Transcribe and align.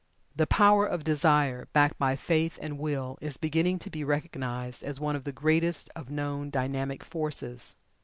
The 0.35 0.47
power 0.47 0.87
of 0.87 1.03
Desire, 1.03 1.67
backed 1.73 1.99
by 1.99 2.15
Faith 2.15 2.57
and 2.59 2.79
Will, 2.79 3.19
is 3.21 3.37
beginning 3.37 3.77
to 3.77 3.91
be 3.91 4.03
recognized 4.03 4.81
as 4.83 4.99
one 4.99 5.15
of 5.15 5.25
the 5.25 5.31
greatest 5.31 5.91
of 5.95 6.09
known 6.09 6.49
dynamic 6.49 7.03
forces. 7.03 7.75